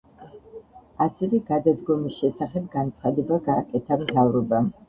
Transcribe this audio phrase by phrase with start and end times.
[1.05, 4.77] ასევე გადადგომის შესახებ განცხადება გააკეთა მთავრობამ.